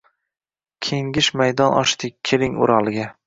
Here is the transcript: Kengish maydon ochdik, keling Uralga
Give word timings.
Kengish 0.87 1.29
maydon 1.41 1.77
ochdik, 1.83 2.17
keling 2.31 2.57
Uralga 2.67 3.09